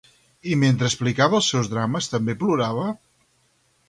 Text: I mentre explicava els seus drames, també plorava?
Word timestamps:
I 0.51 0.55
mentre 0.61 0.87
explicava 0.91 1.37
els 1.39 1.49
seus 1.53 1.69
drames, 1.73 2.07
també 2.13 2.35
plorava? 2.39 2.87